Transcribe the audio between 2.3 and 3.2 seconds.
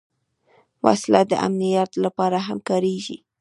هم کارېږي